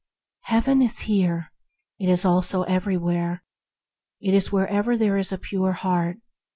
[0.45, 1.51] Heaven is here.
[1.99, 3.43] It is also everywhere.
[4.19, 6.17] It is wherever there is a pure heart.